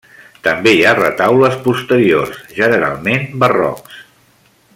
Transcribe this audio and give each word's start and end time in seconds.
També 0.45 0.71
hi 0.77 0.81
ha 0.85 0.93
retaules 0.99 1.59
posteriors, 1.67 2.41
generalment 2.61 3.29
barrocs. 3.45 4.03